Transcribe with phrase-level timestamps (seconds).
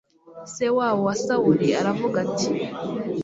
[0.53, 2.49] se wabo wa sawuli aravuga ati